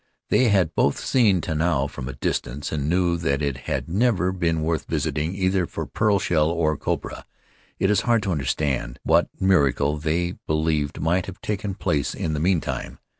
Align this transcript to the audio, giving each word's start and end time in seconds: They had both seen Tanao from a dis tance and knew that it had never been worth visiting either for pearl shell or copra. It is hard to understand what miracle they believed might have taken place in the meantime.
They 0.29 0.45
had 0.49 0.73
both 0.73 0.97
seen 0.99 1.41
Tanao 1.41 1.85
from 1.87 2.09
a 2.09 2.13
dis 2.13 2.41
tance 2.41 2.71
and 2.71 2.89
knew 2.89 3.17
that 3.17 3.43
it 3.43 3.57
had 3.69 3.87
never 3.87 4.31
been 4.31 4.63
worth 4.63 4.87
visiting 4.89 5.35
either 5.35 5.67
for 5.67 5.85
pearl 5.85 6.17
shell 6.17 6.49
or 6.49 6.75
copra. 6.75 7.23
It 7.77 7.91
is 7.91 8.01
hard 8.01 8.23
to 8.23 8.31
understand 8.31 8.97
what 9.03 9.29
miracle 9.39 9.97
they 9.99 10.39
believed 10.47 10.99
might 10.99 11.27
have 11.27 11.39
taken 11.39 11.75
place 11.75 12.15
in 12.15 12.33
the 12.33 12.39
meantime. 12.39 12.97